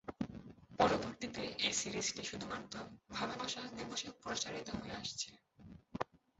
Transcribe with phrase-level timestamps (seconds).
[0.79, 2.75] পরবর্তীতে এই সিরিজটি শুধুমাত্র
[3.11, 5.29] ভালোবাসা দিবসে প্রচারিত হয়ে আসছে।